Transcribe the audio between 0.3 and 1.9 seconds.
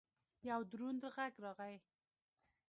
یو دروند غږ راغی!